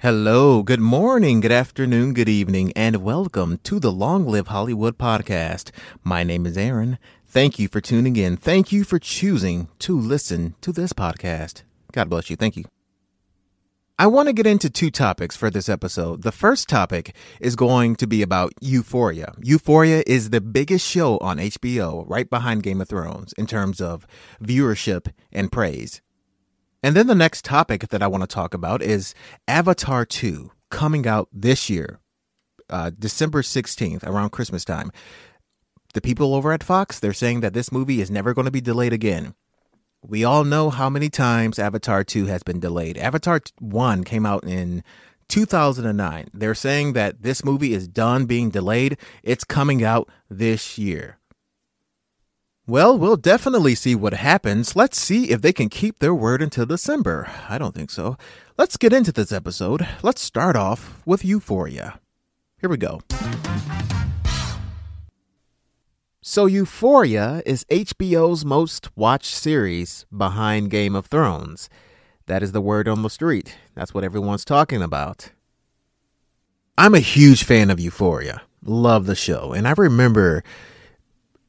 [0.00, 5.72] Hello, good morning, good afternoon, good evening, and welcome to the Long Live Hollywood podcast.
[6.04, 7.00] My name is Aaron.
[7.26, 8.36] Thank you for tuning in.
[8.36, 11.64] Thank you for choosing to listen to this podcast.
[11.90, 12.36] God bless you.
[12.36, 12.66] Thank you.
[13.98, 16.22] I want to get into two topics for this episode.
[16.22, 19.34] The first topic is going to be about Euphoria.
[19.42, 24.06] Euphoria is the biggest show on HBO, right behind Game of Thrones, in terms of
[24.40, 26.02] viewership and praise.
[26.82, 29.14] And then the next topic that I want to talk about is
[29.48, 31.98] Avatar 2 coming out this year,
[32.70, 34.92] uh, December 16th, around Christmas time.
[35.94, 38.60] The people over at Fox, they're saying that this movie is never going to be
[38.60, 39.34] delayed again.
[40.02, 42.96] We all know how many times Avatar 2 has been delayed.
[42.96, 44.84] Avatar 1 came out in
[45.28, 46.28] 2009.
[46.32, 48.98] They're saying that this movie is done being delayed.
[49.24, 51.18] It's coming out this year.
[52.68, 54.76] Well, we'll definitely see what happens.
[54.76, 57.26] Let's see if they can keep their word until December.
[57.48, 58.18] I don't think so.
[58.58, 59.88] Let's get into this episode.
[60.02, 61.98] Let's start off with Euphoria.
[62.60, 63.00] Here we go.
[66.20, 71.70] So, Euphoria is HBO's most watched series behind Game of Thrones.
[72.26, 73.56] That is the word on the street.
[73.76, 75.30] That's what everyone's talking about.
[76.76, 78.42] I'm a huge fan of Euphoria.
[78.62, 79.54] Love the show.
[79.54, 80.44] And I remember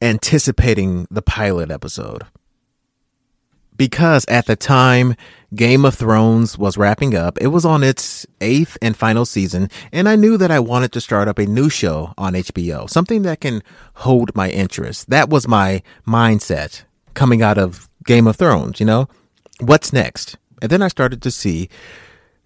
[0.00, 2.24] anticipating the pilot episode.
[3.76, 5.14] Because at the time
[5.54, 10.06] Game of Thrones was wrapping up, it was on its eighth and final season, and
[10.08, 13.40] I knew that I wanted to start up a new show on HBO, something that
[13.40, 13.62] can
[13.94, 15.08] hold my interest.
[15.08, 16.82] That was my mindset
[17.14, 19.08] coming out of Game of Thrones, you know?
[19.60, 20.36] What's next?
[20.60, 21.68] And then I started to see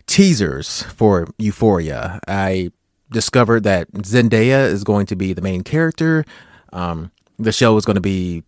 [0.06, 2.20] teasers for Euphoria.
[2.28, 2.70] I
[3.10, 6.24] discovered that Zendaya is going to be the main character.
[6.72, 8.42] Um, the show was going to be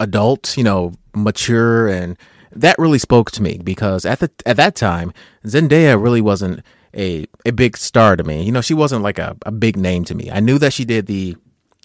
[0.00, 2.16] adult, you know, mature, and
[2.52, 5.12] that really spoke to me because at the at that time,
[5.44, 6.62] Zendaya really wasn't
[6.94, 8.42] a a big star to me.
[8.42, 10.30] You know, she wasn't like a, a big name to me.
[10.30, 11.36] I knew that she did the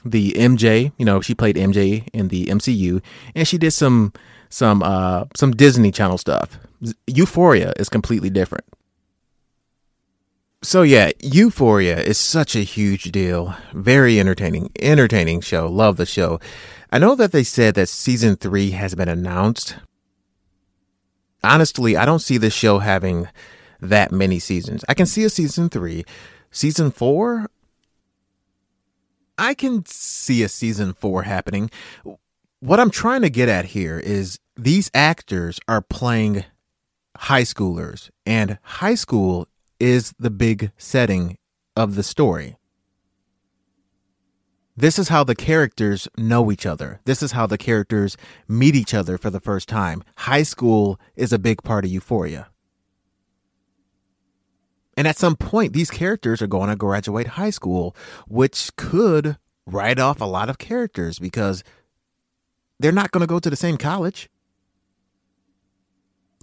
[0.06, 3.02] the MJ, you know, she played MJ in the MCU,
[3.36, 4.14] and she did some
[4.50, 6.60] some uh some Disney Channel stuff.
[7.08, 8.66] Euphoria is completely different.
[10.64, 13.54] So yeah, Euphoria is such a huge deal.
[13.74, 15.68] Very entertaining, entertaining show.
[15.68, 16.40] Love the show.
[16.90, 19.76] I know that they said that season three has been announced.
[21.44, 23.28] Honestly, I don't see this show having
[23.82, 24.86] that many seasons.
[24.88, 26.06] I can see a season three.
[26.50, 27.50] Season four,
[29.38, 31.72] I can see a season four happening.
[32.62, 36.46] What I'm trying to get at here is these actors are playing
[37.18, 39.48] high schoolers, and high school
[39.84, 41.38] is the big setting
[41.76, 42.56] of the story.
[44.78, 47.02] This is how the characters know each other.
[47.04, 48.16] This is how the characters
[48.48, 50.02] meet each other for the first time.
[50.20, 52.48] High school is a big part of Euphoria.
[54.96, 57.94] And at some point, these characters are going to graduate high school,
[58.26, 61.62] which could write off a lot of characters because
[62.80, 64.30] they're not going to go to the same college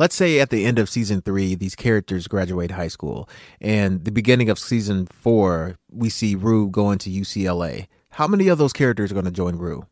[0.00, 3.28] let's say at the end of season three, these characters graduate high school,
[3.60, 7.86] and the beginning of season four, we see Rue going to UCLA.
[8.12, 9.84] How many of those characters are going to join Rue?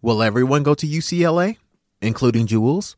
[0.00, 1.58] Will everyone go to UCLA,
[2.00, 2.96] including Jules?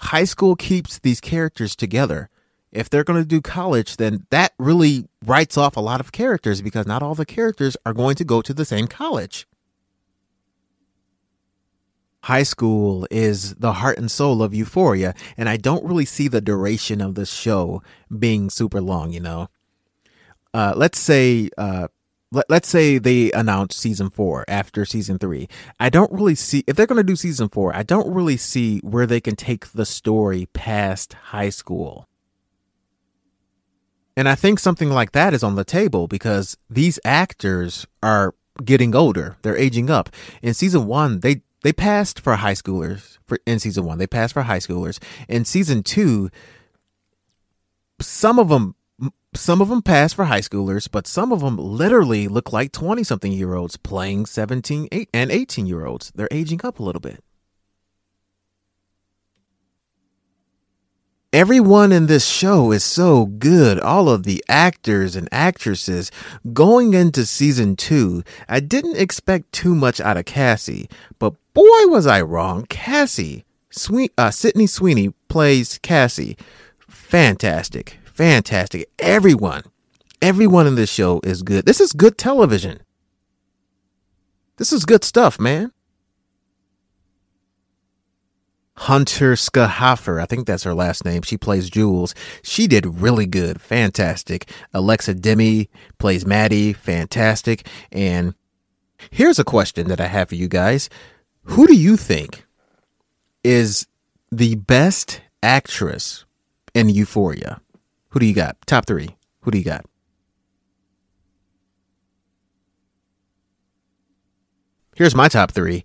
[0.00, 2.28] High school keeps these characters together.
[2.72, 6.62] If they're going to do college, then that really writes off a lot of characters
[6.62, 9.46] because not all the characters are going to go to the same college
[12.24, 16.40] high school is the heart and soul of Euphoria, and I don't really see the
[16.40, 17.82] duration of the show
[18.18, 19.12] being super long.
[19.12, 19.48] You know,
[20.52, 21.88] uh, let's say uh,
[22.32, 25.48] let, let's say they announce season four after season three.
[25.78, 27.74] I don't really see if they're going to do season four.
[27.74, 32.08] I don't really see where they can take the story past high school.
[34.16, 38.94] And I think something like that is on the table because these actors are getting
[38.94, 39.36] older.
[39.42, 40.08] They're aging up.
[40.40, 43.96] In season one, they they passed for high schoolers for in season one.
[43.96, 45.02] They passed for high schoolers.
[45.28, 46.30] In season two,
[48.00, 48.76] some of them
[49.34, 53.02] some of them passed for high schoolers, but some of them literally look like 20
[53.02, 56.12] something year olds playing 17 and 18 year olds.
[56.14, 57.24] They're aging up a little bit.
[61.34, 63.80] Everyone in this show is so good.
[63.80, 66.12] All of the actors and actresses.
[66.52, 70.88] Going into season two, I didn't expect too much out of Cassie,
[71.18, 72.66] but boy was I wrong.
[72.68, 73.44] Cassie,
[74.16, 76.36] uh, Sydney Sweeney plays Cassie.
[76.86, 77.98] Fantastic.
[78.04, 78.88] Fantastic.
[79.00, 79.64] Everyone,
[80.22, 81.66] everyone in this show is good.
[81.66, 82.80] This is good television.
[84.58, 85.72] This is good stuff, man.
[88.76, 90.20] Hunter Schafer.
[90.20, 91.22] I think that's her last name.
[91.22, 92.14] She plays Jules.
[92.42, 93.60] She did really good.
[93.60, 94.50] Fantastic.
[94.72, 95.68] Alexa Demie
[95.98, 96.72] plays Maddie.
[96.72, 97.66] Fantastic.
[97.92, 98.34] And
[99.10, 100.88] here's a question that I have for you guys.
[101.44, 102.46] Who do you think
[103.44, 103.86] is
[104.32, 106.24] the best actress
[106.74, 107.60] in Euphoria?
[108.10, 108.56] Who do you got?
[108.66, 109.16] Top three.
[109.42, 109.84] Who do you got?
[114.96, 115.84] Here's my top three.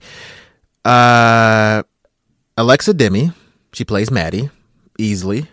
[0.86, 1.84] Uh,
[2.60, 3.32] Alexa Demie,
[3.72, 4.50] she plays Maddie
[4.98, 5.48] easily.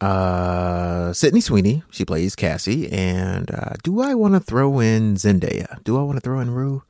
[0.00, 2.90] Uh, Sydney Sweeney, she plays Cassie.
[2.90, 5.80] And uh, do I want to throw in Zendaya?
[5.84, 6.82] Do I want to throw in Rue?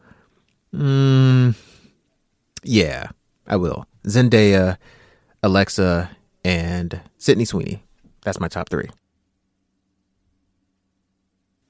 [0.75, 1.55] Mm,
[2.62, 3.09] yeah,
[3.47, 3.87] I will.
[4.06, 4.79] Zendaya,
[5.43, 7.85] Alexa, and Sydney Sweeney.
[8.23, 8.89] That's my top three.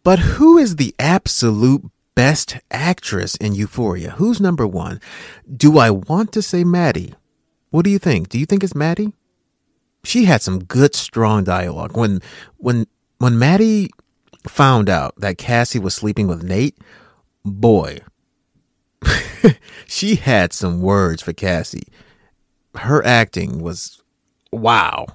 [0.05, 1.83] But who is the absolute
[2.15, 4.11] best actress in Euphoria?
[4.11, 5.01] Who's number one?
[5.53, 7.15] Do I want to say Maddie?
[7.75, 8.29] What do you think?
[8.29, 9.15] Do you think it's Maddie?
[10.05, 11.97] She had some good, strong dialogue.
[11.97, 12.23] When
[12.57, 12.87] when
[13.19, 13.91] when Maddie
[14.47, 16.79] found out that Cassie was sleeping with Nate,
[17.45, 17.99] boy,
[19.89, 21.89] she had some words for Cassie.
[22.77, 24.01] Her acting was
[24.53, 25.07] wow.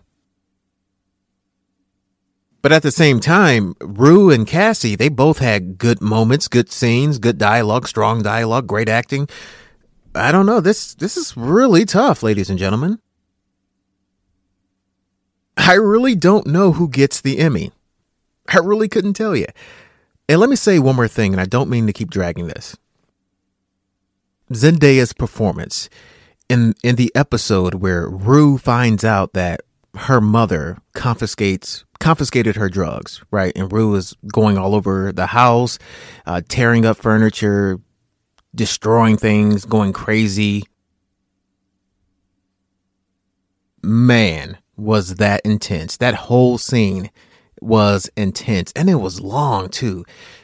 [2.61, 7.19] But at the same time, Rue and Cassie, they both had good moments, good scenes,
[7.19, 9.29] good dialogue, strong dialogue, great acting.
[10.15, 10.59] I don't know.
[10.59, 12.99] This this is really tough, ladies and gentlemen.
[15.57, 17.71] I really don't know who gets the Emmy.
[18.47, 19.45] I really couldn't tell you.
[20.27, 22.75] And let me say one more thing, and I don't mean to keep dragging this.
[24.51, 25.89] Zendaya's performance
[26.49, 29.61] in in the episode where Rue finds out that
[29.95, 33.51] her mother confiscates confiscated her drugs, right?
[33.55, 35.77] And Rue is going all over the house,
[36.25, 37.79] uh, tearing up furniture,
[38.59, 40.65] destroying things, going crazy.
[43.81, 45.95] Man, was that intense.
[45.95, 47.09] That whole scene
[47.61, 50.03] was intense and it was long too.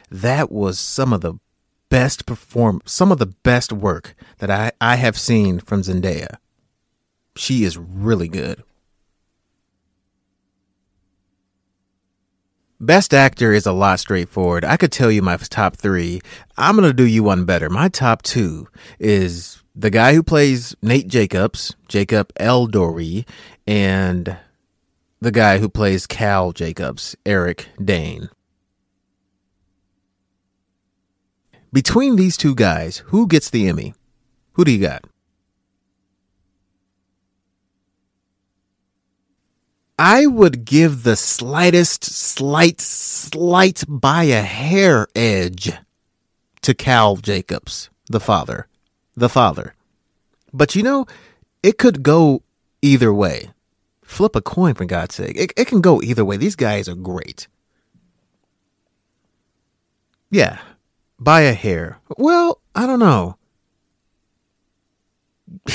[0.09, 1.33] That was some of the
[1.89, 6.37] best perform some of the best work that I, I have seen from Zendaya.
[7.35, 8.63] She is really good.
[12.85, 14.63] Best actor is a lot straightforward.
[14.63, 16.21] I could tell you my top three.
[16.55, 17.67] I'm going to do you one better.
[17.67, 18.67] My top two
[18.99, 23.27] is the guy who plays Nate Jacobs, Jacob Elordi,
[23.65, 24.37] and
[25.19, 28.29] the guy who plays Cal Jacobs, Eric Dane.
[31.73, 33.95] Between these two guys, who gets the Emmy?
[34.53, 35.03] Who do you got?
[39.97, 45.71] I would give the slightest, slight, slight by a hair edge
[46.61, 48.67] to Cal Jacobs, the father.
[49.15, 49.73] The father.
[50.51, 51.05] But you know,
[51.63, 52.41] it could go
[52.81, 53.51] either way.
[54.03, 55.37] Flip a coin, for God's sake.
[55.37, 56.35] It, it can go either way.
[56.37, 57.47] These guys are great.
[60.29, 60.59] Yeah,
[61.17, 61.99] by a hair.
[62.17, 63.37] Well, I don't know.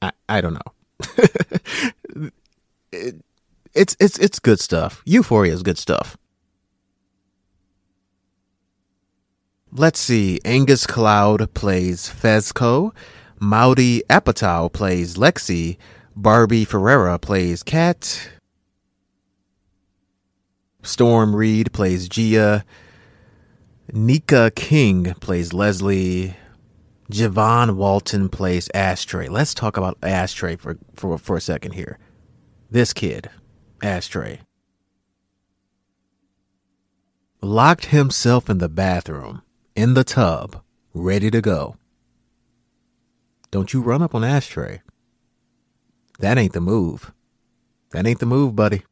[0.00, 0.72] I, I don't know.
[2.92, 3.16] it,
[3.74, 5.02] it's it's it's good stuff.
[5.04, 6.16] Euphoria is good stuff.
[9.70, 10.40] Let's see.
[10.44, 12.92] Angus Cloud plays Fezco.
[13.38, 15.76] Maudie Apatow plays Lexi.
[16.16, 18.30] Barbie Ferreira plays Kat.
[20.82, 22.64] Storm Reid plays Gia.
[23.92, 26.34] Nika King plays Leslie.
[27.12, 29.28] Javon Walton plays Ashtray.
[29.28, 31.98] Let's talk about Ashtray for, for, for a second here.
[32.70, 33.30] This kid,
[33.82, 34.40] Ashtray,
[37.40, 39.42] locked himself in the bathroom,
[39.74, 41.76] in the tub, ready to go.
[43.50, 44.82] Don't you run up on Ashtray.
[46.18, 47.12] That ain't the move.
[47.92, 48.82] That ain't the move, buddy.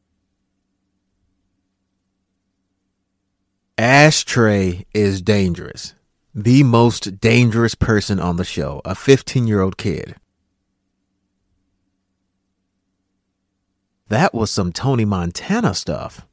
[3.76, 5.94] Ashtray is dangerous
[6.36, 10.16] the most dangerous person on the show, a 15 year old kid.
[14.08, 16.26] That was some Tony Montana stuff.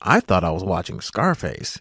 [0.00, 1.80] I thought I was watching Scarface.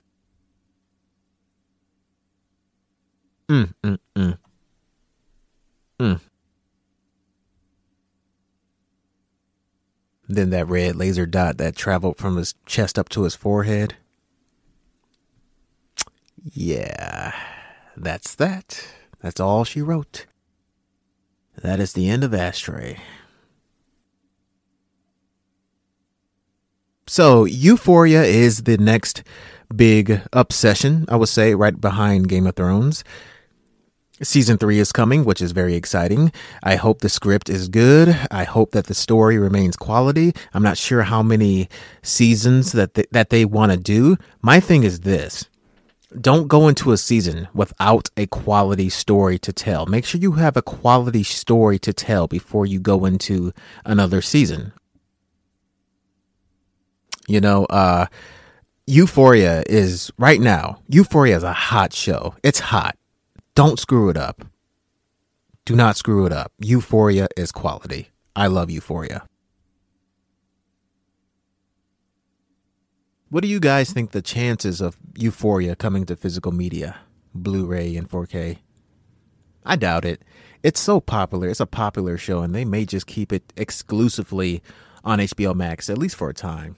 [3.50, 4.38] Mm, mm, mm.
[6.00, 6.20] Mm.
[10.28, 13.96] Then that red laser dot that traveled from his chest up to his forehead.
[16.52, 17.34] Yeah,
[17.96, 18.86] that's that.
[19.22, 20.26] That's all she wrote.
[21.62, 22.98] That is the end of Ashtray.
[27.14, 29.22] So, Euphoria is the next
[29.76, 33.04] big obsession, I would say, right behind Game of Thrones.
[34.24, 36.32] Season three is coming, which is very exciting.
[36.64, 38.18] I hope the script is good.
[38.32, 40.34] I hope that the story remains quality.
[40.56, 41.70] I'm not sure how many
[42.02, 44.18] seasons that they, that they want to do.
[44.42, 45.48] My thing is this.
[46.20, 49.86] Don't go into a season without a quality story to tell.
[49.86, 53.54] Make sure you have a quality story to tell before you go into
[53.86, 54.74] another season.
[57.28, 58.08] You know, uh,
[58.86, 62.36] Euphoria is right now, Euphoria is a hot show.
[62.44, 62.98] It's hot.
[63.56, 64.46] Don't screw it up.
[65.66, 66.52] Do not screw it up.
[66.60, 68.10] Euphoria is quality.
[68.36, 69.26] I love Euphoria.
[73.30, 76.98] What do you guys think the chances of Euphoria coming to physical media,
[77.34, 78.58] Blu ray and 4K?
[79.66, 80.22] I doubt it.
[80.62, 81.48] It's so popular.
[81.48, 84.62] It's a popular show, and they may just keep it exclusively
[85.04, 86.76] on HBO Max, at least for a time.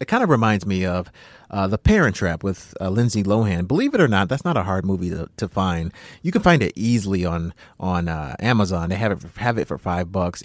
[0.00, 1.10] It kind of reminds me of
[1.50, 3.66] uh, The Parent Trap with uh, Lindsay Lohan.
[3.66, 5.92] Believe it or not, that's not a hard movie to, to find.
[6.22, 8.90] You can find it easily on on uh, Amazon.
[8.90, 10.42] They have it for, have it for five bucks.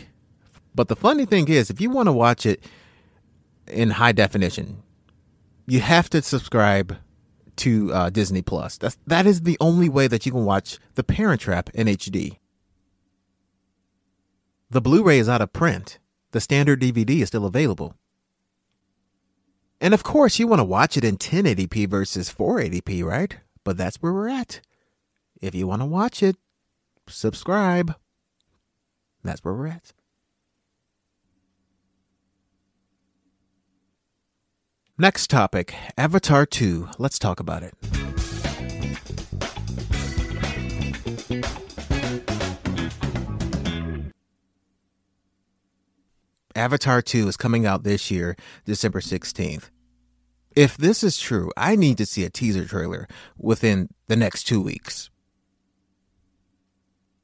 [0.76, 2.64] But the funny thing is, if you want to watch it
[3.68, 4.82] in high definition,
[5.68, 6.98] you have to subscribe
[7.58, 8.78] to uh, Disney Plus.
[8.78, 12.38] That's that is the only way that you can watch The Parent Trap in HD.
[14.70, 16.00] The Blu-ray is out of print.
[16.32, 17.96] The standard DVD is still available.
[19.84, 23.36] And of course, you want to watch it in 1080p versus 480p, right?
[23.66, 24.62] But that's where we're at.
[25.42, 26.38] If you want to watch it,
[27.10, 27.94] subscribe.
[29.25, 29.92] That's where we're at.
[34.98, 36.88] Next topic Avatar 2.
[36.98, 37.74] Let's talk about it.
[46.56, 49.72] Avatar 2 is coming out this year, December 16th.
[50.56, 53.08] If this is true, I need to see a teaser trailer
[53.38, 55.10] within the next two weeks.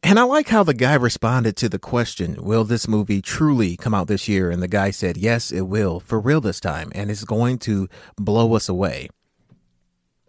[0.01, 3.93] And I like how the guy responded to the question, Will this movie truly come
[3.93, 4.49] out this year?
[4.49, 7.89] And the guy said, Yes, it will, for real this time, and it's going to
[8.15, 9.09] blow us away.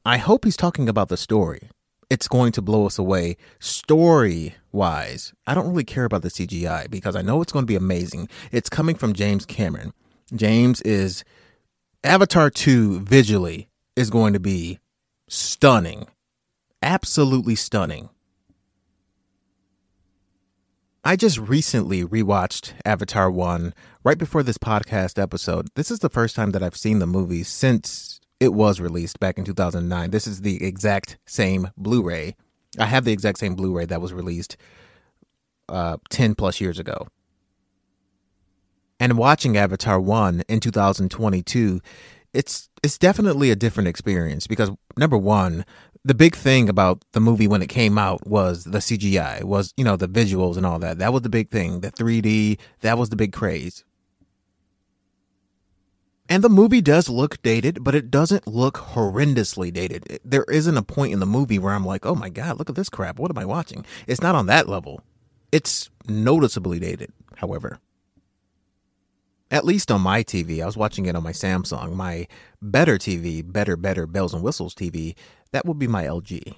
[0.05, 1.71] I hope he's talking about the story.
[2.11, 5.33] It's going to blow us away story wise.
[5.47, 8.29] I don't really care about the CGI because I know it's going to be amazing.
[8.51, 9.93] It's coming from James Cameron.
[10.35, 11.23] James is
[12.03, 14.79] Avatar 2 visually is going to be
[15.29, 16.07] stunning.
[16.83, 18.09] Absolutely stunning.
[21.05, 25.69] I just recently rewatched Avatar 1 right before this podcast episode.
[25.75, 29.37] This is the first time that I've seen the movie since it was released back
[29.37, 30.11] in 2009.
[30.11, 32.35] This is the exact same Blu ray.
[32.79, 34.57] I have the exact same Blu ray that was released
[35.69, 37.09] uh, 10 plus years ago.
[39.01, 41.81] And watching Avatar 1 in 2022,
[42.35, 45.65] it's it's definitely a different experience because number 1,
[46.05, 49.85] the big thing about the movie when it came out was the CGI, was, you
[49.85, 50.99] know, the visuals and all that.
[50.99, 51.81] That was the big thing.
[51.81, 53.85] The 3D, that was the big craze.
[56.29, 60.21] And the movie does look dated, but it doesn't look horrendously dated.
[60.25, 62.77] There isn't a point in the movie where I'm like, oh my God, look at
[62.77, 63.19] this crap.
[63.19, 63.85] What am I watching?
[64.07, 65.03] It's not on that level.
[65.51, 67.81] It's noticeably dated, however
[69.51, 70.63] at least on my TV.
[70.63, 71.95] I was watching it on my Samsung.
[71.95, 72.27] My
[72.63, 75.15] better TV, better, better bells and whistles TV,
[75.53, 76.55] that would be my LG.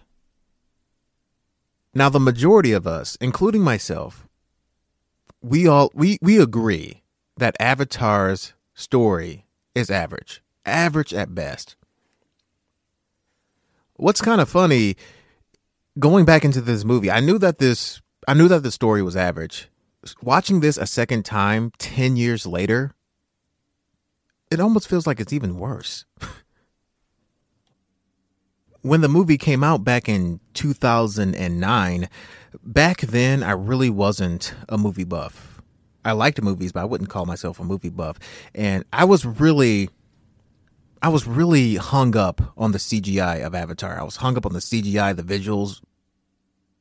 [1.94, 4.26] Now, the majority of us, including myself,
[5.42, 7.02] we all we we agree
[7.36, 11.76] that Avatar's story is average, average at best.
[13.94, 14.96] What's kind of funny,
[15.98, 19.16] going back into this movie, I knew that this I knew that the story was
[19.16, 19.68] average
[20.22, 22.94] watching this a second time 10 years later,
[24.50, 26.04] it almost feels like it's even worse.
[28.82, 32.08] when the movie came out back in 2009,
[32.62, 35.62] back then I really wasn't a movie buff.
[36.04, 38.18] I liked movies, but I wouldn't call myself a movie buff.
[38.54, 39.88] And I was really
[41.00, 43.98] I was really hung up on the CGI of Avatar.
[43.98, 45.80] I was hung up on the CGI, the visuals,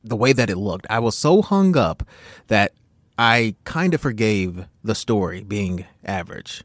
[0.04, 0.86] the way that it looked.
[0.90, 2.04] I was so hung up
[2.48, 2.72] that
[3.22, 6.64] I kind of forgave the story being average.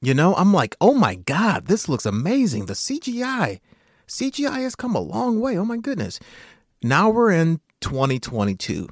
[0.00, 2.66] You know, I'm like, oh my God, this looks amazing.
[2.66, 3.58] The CGI.
[4.06, 5.58] CGI has come a long way.
[5.58, 6.20] Oh my goodness.
[6.84, 8.88] Now we're in 2022.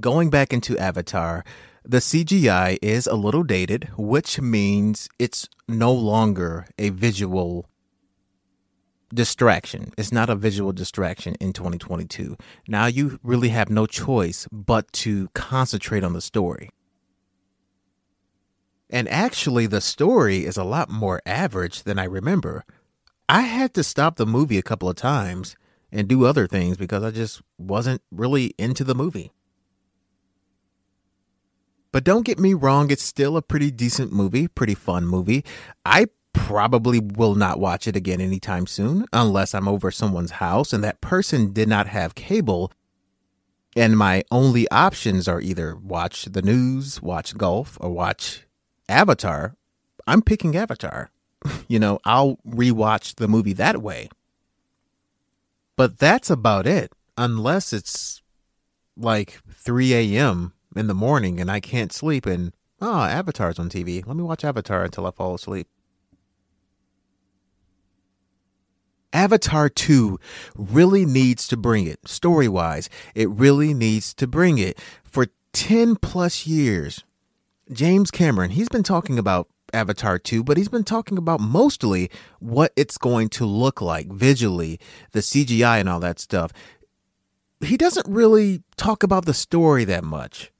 [0.00, 1.44] Going back into Avatar,
[1.84, 7.66] the CGI is a little dated, which means it's no longer a visual
[9.12, 9.92] distraction.
[9.96, 12.36] It's not a visual distraction in 2022.
[12.68, 16.70] Now you really have no choice but to concentrate on the story.
[18.88, 22.64] And actually, the story is a lot more average than I remember.
[23.28, 25.56] I had to stop the movie a couple of times
[25.90, 29.32] and do other things because I just wasn't really into the movie.
[31.90, 35.44] But don't get me wrong, it's still a pretty decent movie, pretty fun movie.
[35.84, 36.06] I
[36.36, 41.00] probably will not watch it again anytime soon unless I'm over someone's house and that
[41.00, 42.72] person did not have cable.
[43.74, 48.46] And my only options are either watch the news, watch golf, or watch
[48.88, 49.56] Avatar.
[50.06, 51.10] I'm picking Avatar.
[51.68, 54.08] You know, I'll rewatch the movie that way.
[55.76, 58.22] But that's about it, unless it's
[58.96, 64.06] like 3 a.m in the morning and I can't sleep and oh, Avatar's on TV.
[64.06, 65.68] Let me watch Avatar until I fall asleep.
[69.16, 70.20] Avatar 2
[70.54, 72.90] really needs to bring it, story wise.
[73.14, 74.78] It really needs to bring it.
[75.04, 77.02] For 10 plus years,
[77.72, 82.74] James Cameron, he's been talking about Avatar 2, but he's been talking about mostly what
[82.76, 84.78] it's going to look like visually,
[85.12, 86.52] the CGI and all that stuff.
[87.62, 90.52] He doesn't really talk about the story that much.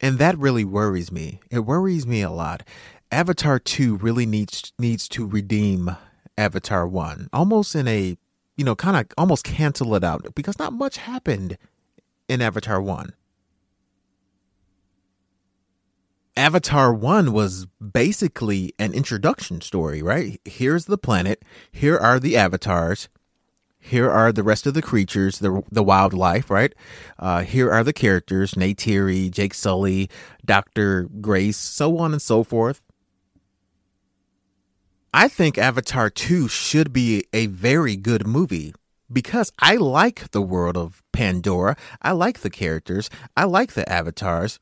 [0.00, 1.40] And that really worries me.
[1.50, 2.62] It worries me a lot.
[3.16, 5.96] Avatar 2 really needs needs to redeem
[6.36, 7.30] Avatar 1.
[7.32, 8.18] Almost in a,
[8.58, 11.56] you know, kind of almost cancel it out because not much happened
[12.28, 13.14] in Avatar 1.
[16.36, 20.38] Avatar 1 was basically an introduction story, right?
[20.44, 21.42] Here's the planet,
[21.72, 23.08] here are the avatars,
[23.78, 26.74] here are the rest of the creatures, the the wildlife, right?
[27.18, 30.10] Uh, here are the characters: Neytiri, Jake Sully,
[30.44, 32.82] Doctor Grace, so on and so forth.
[35.18, 38.74] I think Avatar 2 should be a very good movie
[39.10, 41.74] because I like the world of Pandora.
[42.02, 43.08] I like the characters.
[43.34, 44.60] I like the avatars.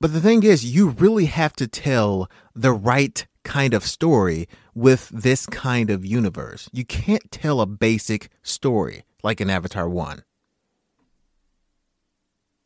[0.00, 5.08] But the thing is, you really have to tell the right kind of story with
[5.08, 6.70] this kind of universe.
[6.72, 10.22] You can't tell a basic story like in Avatar 1.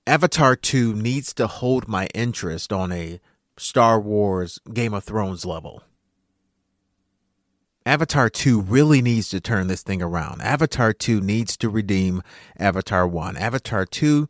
[0.07, 3.21] Avatar 2 needs to hold my interest on a
[3.57, 5.83] Star Wars Game of Thrones level.
[7.87, 10.41] Avatar 2 really needs to turn this thing around.
[10.41, 12.23] Avatar 2 needs to redeem
[12.59, 13.37] Avatar 1.
[13.37, 14.29] Avatar 2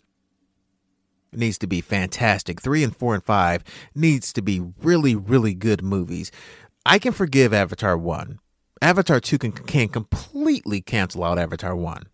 [1.32, 2.60] needs to be fantastic.
[2.60, 3.64] 3 and 4 and 5
[3.94, 6.32] needs to be really really good movies.
[6.84, 8.40] I can forgive Avatar 1.
[8.82, 12.08] Avatar 2 can can completely cancel out Avatar 1.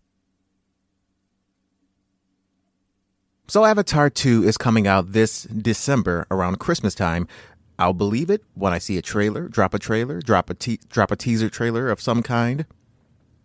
[3.47, 7.27] So Avatar 2 is coming out this December around Christmas time.
[7.81, 11.09] I'll believe it when I see a trailer, drop a trailer, drop a te- drop
[11.09, 12.67] a teaser trailer of some kind.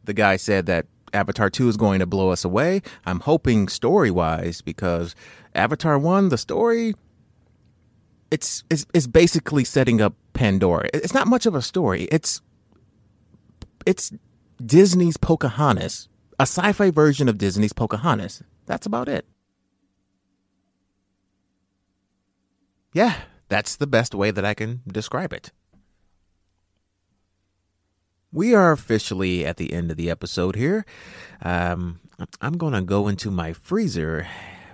[0.04, 2.82] The guy said that Avatar 2 is going to blow us away.
[3.06, 5.14] I'm hoping story wise because
[5.54, 6.94] Avatar 1, the story,
[8.30, 10.90] it's, it's, it's basically setting up Pandora.
[10.92, 12.02] It's not much of a story.
[12.12, 12.42] It's,
[13.86, 14.12] it's
[14.64, 18.42] Disney's Pocahontas, a sci fi version of Disney's Pocahontas.
[18.66, 19.24] That's about it.
[22.92, 23.14] Yeah,
[23.48, 25.52] that's the best way that I can describe it.
[28.32, 30.84] We are officially at the end of the episode here.
[31.42, 32.00] Um,
[32.40, 34.26] I'm going to go into my freezer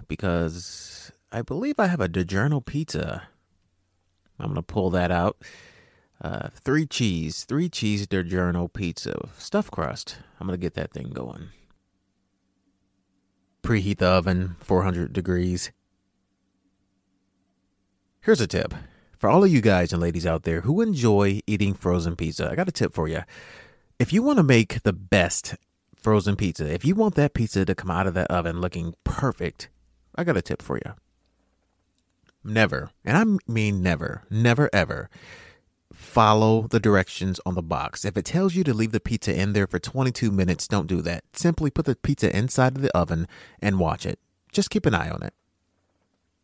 [0.09, 3.29] because I believe I have a DiGiorno pizza.
[4.39, 5.37] I'm going to pull that out.
[6.21, 10.19] Uh, three cheese, three cheese DiGiorno pizza, stuffed crust.
[10.41, 11.49] I'm going to get that thing going.
[13.63, 15.71] Preheat the oven, 400 degrees.
[18.25, 18.73] Here's a tip
[19.19, 22.55] for all of you guys and ladies out there who enjoy eating frozen pizza, I
[22.55, 23.23] got a tip for you.
[23.99, 25.57] If you want to make the best
[25.97, 29.71] frozen pizza, if you want that pizza to come out of that oven looking perfect,
[30.15, 30.93] I got a tip for you.
[32.45, 35.11] Never, and I mean never, never ever
[35.93, 38.05] follow the directions on the box.
[38.05, 41.03] If it tells you to leave the pizza in there for 22 minutes, don't do
[41.03, 41.25] that.
[41.33, 43.27] Simply put the pizza inside of the oven
[43.61, 44.21] and watch it.
[44.53, 45.35] Just keep an eye on it.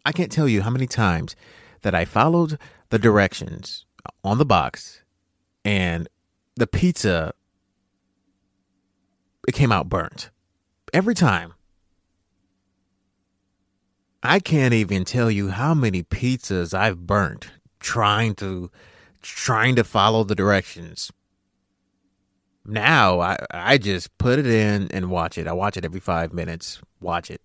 [0.04, 1.36] I can't tell you how many times
[1.82, 2.58] that I followed
[2.90, 3.86] the directions
[4.24, 5.02] on the box
[5.64, 6.08] and
[6.56, 7.32] the pizza
[9.46, 10.30] it came out burnt
[10.92, 11.54] every time.
[14.22, 18.70] I can't even tell you how many pizzas I've burnt trying to
[19.22, 21.12] trying to follow the directions.
[22.64, 25.46] Now I I just put it in and watch it.
[25.46, 26.80] I watch it every 5 minutes.
[27.00, 27.40] Watch it.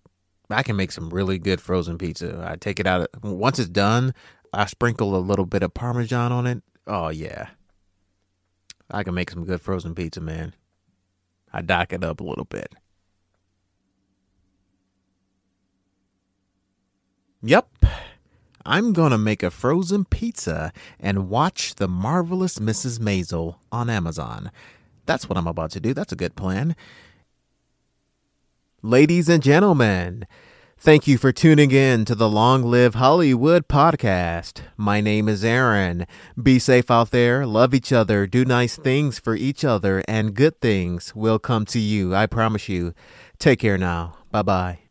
[0.50, 2.44] I can make some really good frozen pizza.
[2.46, 4.14] I take it out once it's done.
[4.52, 6.62] I sprinkle a little bit of parmesan on it.
[6.86, 7.48] Oh yeah,
[8.90, 10.54] I can make some good frozen pizza, man.
[11.52, 12.74] I dock it up a little bit.
[17.42, 17.86] Yep,
[18.64, 22.98] I'm gonna make a frozen pizza and watch the marvelous Mrs.
[22.98, 24.50] Maisel on Amazon.
[25.06, 25.92] That's what I'm about to do.
[25.92, 26.74] That's a good plan.
[28.86, 30.26] Ladies and gentlemen,
[30.76, 34.60] thank you for tuning in to the Long Live Hollywood podcast.
[34.76, 36.06] My name is Aaron.
[36.40, 40.60] Be safe out there, love each other, do nice things for each other, and good
[40.60, 42.14] things will come to you.
[42.14, 42.92] I promise you.
[43.38, 44.18] Take care now.
[44.30, 44.83] Bye bye.